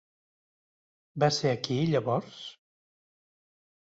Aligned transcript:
Va 1.23 1.29
ser 1.35 1.51
aquí, 1.57 1.77
llavors? 1.89 2.39